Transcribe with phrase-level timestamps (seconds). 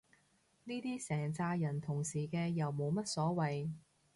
[0.63, 3.69] 呢啲成咋人同時嘅又冇乜所謂